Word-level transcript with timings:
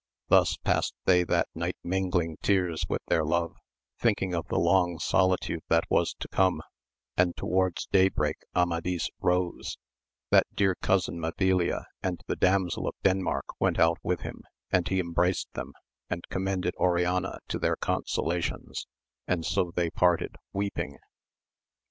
Thus 0.29 0.57
past 0.57 0.95
they 1.05 1.23
that 1.25 1.47
night 1.53 1.77
mingling 1.83 2.37
tears 2.41 2.83
with 2.89 3.03
their 3.05 3.23
love, 3.23 3.55
thinking 3.99 4.33
of 4.33 4.47
the 4.47 4.57
long 4.57 4.97
solitude 4.97 5.61
that 5.67 5.83
was 5.91 6.15
to 6.15 6.27
come, 6.27 6.63
and 7.15 7.37
towards 7.37 7.85
day 7.85 8.09
break 8.09 8.37
Amadis 8.55 9.11
rose; 9.19 9.77
that 10.31 10.47
dear 10.55 10.73
cousin 10.73 11.19
Mabilia 11.19 11.85
and 12.01 12.19
the 12.25 12.35
Damsel 12.35 12.87
of 12.87 12.95
Denmark 13.03 13.45
went 13.59 13.77
out 13.77 13.99
with 14.01 14.21
him, 14.21 14.41
and 14.71 14.87
he 14.87 14.99
embraced 14.99 15.53
them, 15.53 15.71
and 16.09 16.23
com 16.31 16.45
mended 16.45 16.73
Oriana 16.77 17.37
to 17.49 17.59
their 17.59 17.75
consolations, 17.75 18.87
and 19.27 19.45
so 19.45 19.69
they 19.75 19.91
parted 19.91 20.35
weeping. 20.51 20.97